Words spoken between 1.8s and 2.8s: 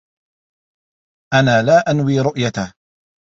أنوي رؤيته.